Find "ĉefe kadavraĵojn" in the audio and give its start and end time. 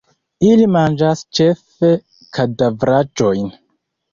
1.39-3.57